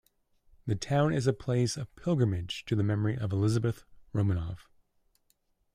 [0.65, 3.83] The town is a place of pilgrimage to the memory of Elizabeth
[4.15, 4.65] Romanov.